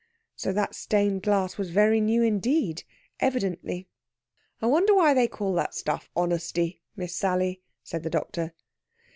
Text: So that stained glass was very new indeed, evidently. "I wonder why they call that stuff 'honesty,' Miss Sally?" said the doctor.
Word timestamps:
So 0.35 0.51
that 0.53 0.73
stained 0.73 1.21
glass 1.21 1.59
was 1.59 1.69
very 1.69 2.01
new 2.01 2.23
indeed, 2.23 2.85
evidently. 3.19 3.87
"I 4.59 4.65
wonder 4.65 4.95
why 4.95 5.13
they 5.13 5.27
call 5.27 5.53
that 5.53 5.75
stuff 5.75 6.09
'honesty,' 6.15 6.81
Miss 6.95 7.15
Sally?" 7.15 7.61
said 7.83 8.01
the 8.01 8.09
doctor. 8.09 8.55